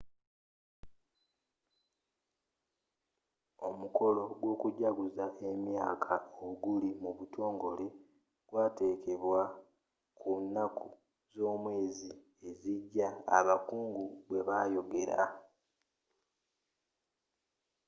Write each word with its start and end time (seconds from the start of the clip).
omukolo 3.69 4.21
gw'okujaguza 4.39 5.25
emyaka 5.51 6.15
oguli 6.47 6.89
mu 7.01 7.09
butongole 7.17 7.87
gwategekebwa 8.49 9.41
ku 10.19 10.31
nnaku 10.43 10.87
z'omwezi 11.35 12.11
ezijja 12.49 13.09
abakungu 13.37 14.03
bwebayogera 14.27 15.21